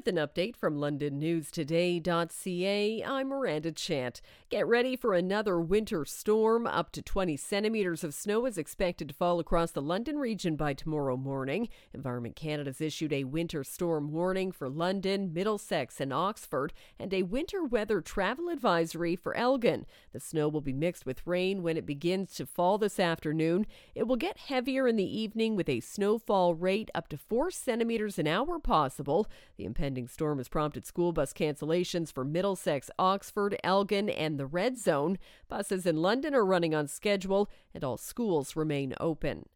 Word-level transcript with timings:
With 0.00 0.16
an 0.16 0.16
update 0.16 0.56
from 0.56 0.78
LondonNewsToday.ca, 0.78 3.04
I'm 3.04 3.28
Miranda 3.28 3.70
Chant. 3.70 4.22
Get 4.48 4.66
ready 4.66 4.96
for 4.96 5.12
another 5.12 5.60
winter 5.60 6.06
storm. 6.06 6.66
Up 6.66 6.90
to 6.92 7.02
20 7.02 7.36
centimeters 7.36 8.02
of 8.02 8.14
snow 8.14 8.46
is 8.46 8.56
expected 8.56 9.08
to 9.08 9.14
fall 9.14 9.40
across 9.40 9.72
the 9.72 9.82
London 9.82 10.16
region 10.16 10.56
by 10.56 10.72
tomorrow 10.72 11.18
morning. 11.18 11.68
Environment 11.92 12.34
Canada's 12.34 12.80
issued 12.80 13.12
a 13.12 13.24
winter 13.24 13.62
storm 13.62 14.10
warning 14.10 14.52
for 14.52 14.70
London, 14.70 15.34
Middlesex, 15.34 16.00
and 16.00 16.14
Oxford, 16.14 16.72
and 16.98 17.12
a 17.12 17.24
winter 17.24 17.62
weather 17.62 18.00
travel 18.00 18.48
advisory 18.48 19.16
for 19.16 19.36
Elgin. 19.36 19.84
The 20.14 20.20
snow 20.20 20.48
will 20.48 20.62
be 20.62 20.72
mixed 20.72 21.04
with 21.04 21.26
rain 21.26 21.62
when 21.62 21.76
it 21.76 21.84
begins 21.84 22.32
to 22.36 22.46
fall 22.46 22.78
this 22.78 22.98
afternoon. 22.98 23.66
It 23.94 24.08
will 24.08 24.16
get 24.16 24.38
heavier 24.38 24.88
in 24.88 24.96
the 24.96 25.20
evening 25.20 25.56
with 25.56 25.68
a 25.68 25.80
snowfall 25.80 26.54
rate 26.54 26.90
up 26.94 27.08
to 27.08 27.18
4 27.18 27.50
centimeters 27.50 28.18
an 28.18 28.26
hour 28.26 28.58
possible. 28.58 29.26
The 29.58 29.66
impending 29.66 29.89
storm 30.08 30.38
has 30.38 30.48
prompted 30.48 30.86
school 30.86 31.12
bus 31.12 31.32
cancellations 31.32 32.12
for 32.12 32.24
Middlesex, 32.24 32.90
Oxford, 32.98 33.56
Elgin, 33.64 34.08
and 34.08 34.38
the 34.38 34.46
Red 34.46 34.78
Zone. 34.78 35.18
Buses 35.48 35.86
in 35.86 35.96
London 35.96 36.34
are 36.34 36.44
running 36.44 36.74
on 36.74 36.86
schedule, 36.86 37.50
and 37.74 37.82
all 37.82 37.96
schools 37.96 38.56
remain 38.56 38.94
open. 39.00 39.46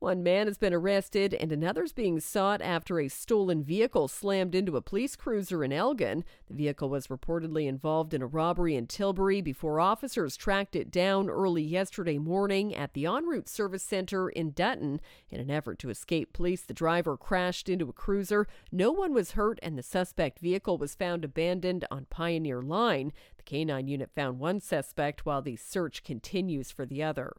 One 0.00 0.22
man 0.22 0.46
has 0.46 0.58
been 0.58 0.72
arrested 0.72 1.34
and 1.34 1.50
another's 1.50 1.92
being 1.92 2.20
sought 2.20 2.62
after 2.62 3.00
a 3.00 3.08
stolen 3.08 3.64
vehicle 3.64 4.06
slammed 4.06 4.54
into 4.54 4.76
a 4.76 4.80
police 4.80 5.16
cruiser 5.16 5.64
in 5.64 5.72
Elgin. 5.72 6.24
The 6.46 6.54
vehicle 6.54 6.88
was 6.88 7.08
reportedly 7.08 7.66
involved 7.66 8.14
in 8.14 8.22
a 8.22 8.26
robbery 8.26 8.76
in 8.76 8.86
Tilbury 8.86 9.40
before 9.40 9.80
officers 9.80 10.36
tracked 10.36 10.76
it 10.76 10.92
down 10.92 11.28
early 11.28 11.64
yesterday 11.64 12.16
morning 12.16 12.72
at 12.76 12.94
the 12.94 13.04
ONroute 13.04 13.48
service 13.48 13.82
center 13.82 14.28
in 14.28 14.52
Dutton. 14.52 15.00
In 15.30 15.40
an 15.40 15.50
effort 15.50 15.80
to 15.80 15.90
escape 15.90 16.32
police, 16.32 16.62
the 16.62 16.72
driver 16.72 17.16
crashed 17.16 17.68
into 17.68 17.88
a 17.88 17.92
cruiser. 17.92 18.46
No 18.70 18.92
one 18.92 19.12
was 19.12 19.32
hurt 19.32 19.58
and 19.64 19.76
the 19.76 19.82
suspect 19.82 20.38
vehicle 20.38 20.78
was 20.78 20.94
found 20.94 21.24
abandoned 21.24 21.84
on 21.90 22.06
Pioneer 22.08 22.62
Line. 22.62 23.12
The 23.36 23.42
canine 23.42 23.88
unit 23.88 24.10
found 24.14 24.38
one 24.38 24.60
suspect 24.60 25.26
while 25.26 25.42
the 25.42 25.56
search 25.56 26.04
continues 26.04 26.70
for 26.70 26.86
the 26.86 27.02
other. 27.02 27.32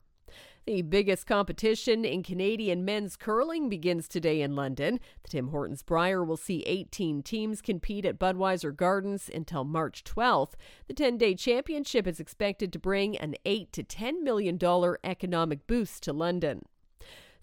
The 0.70 0.84
biggest 0.84 1.26
competition 1.26 2.06
in 2.06 2.22
Canadian 2.22 2.86
men's 2.86 3.16
curling 3.16 3.70
begins 3.70 4.08
today 4.08 4.40
in 4.40 4.56
London. 4.56 5.00
The 5.24 5.30
Tim 5.30 5.48
Hortons 5.48 5.82
Brier 5.82 6.24
will 6.24 6.38
see 6.38 6.62
18 6.68 7.24
teams 7.24 7.60
compete 7.60 8.06
at 8.06 8.20
Budweiser 8.20 8.76
Gardens 8.76 9.32
until 9.34 9.64
March 9.64 10.04
12th. 10.04 10.52
The 10.88 10.94
10-day 10.94 11.34
championship 11.34 12.06
is 12.06 12.20
expected 12.20 12.72
to 12.72 12.78
bring 12.78 13.18
an 13.18 13.34
8 13.46 13.74
to 13.74 13.82
10 13.82 14.24
million 14.24 14.58
dollar 14.58 15.00
economic 15.04 15.66
boost 15.66 16.04
to 16.04 16.14
London. 16.14 16.62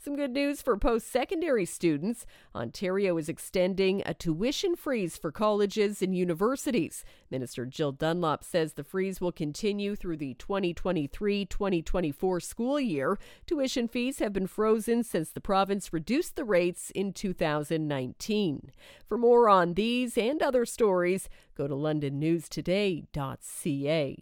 Some 0.07 0.15
good 0.15 0.35
news 0.35 0.62
for 0.62 0.77
post 0.77 1.11
secondary 1.11 1.65
students. 1.65 2.27
Ontario 2.55 3.17
is 3.17 3.29
extending 3.29 4.05
a 4.07 4.15
tuition 4.15 4.77
freeze 4.77 5.17
for 5.17 5.33
colleges 5.33 6.01
and 6.01 6.17
universities. 6.17 7.05
Minister 7.29 7.67
Jill 7.67 7.91
Dunlop 7.91 8.45
says 8.45 8.75
the 8.75 8.84
freeze 8.84 9.21
will 9.21 9.33
continue 9.33 9.97
through 9.97 10.19
the 10.19 10.34
2023 10.34 11.47
2024 11.47 12.39
school 12.39 12.79
year. 12.79 13.19
Tuition 13.47 13.89
fees 13.89 14.21
have 14.21 14.33
been 14.33 14.47
frozen 14.47 15.03
since 15.03 15.31
the 15.31 15.41
province 15.41 15.93
reduced 15.93 16.37
the 16.37 16.45
rates 16.45 16.91
in 16.91 17.12
2019. 17.12 18.71
For 19.09 19.19
more 19.19 19.49
on 19.49 19.75
these 19.75 20.17
and 20.17 20.41
other 20.41 20.65
stories, 20.65 21.29
go 21.57 21.67
to 21.67 21.75
londonnewstoday.ca. 21.75 24.15